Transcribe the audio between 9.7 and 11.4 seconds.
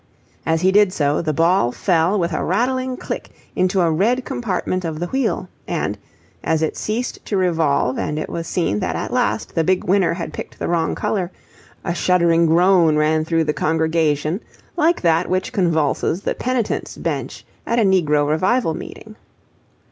winner had picked the wrong colour,